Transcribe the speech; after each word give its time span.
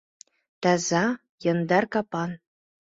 Таза, 0.61 1.03
яндар 1.51 1.83
капан. 1.93 2.31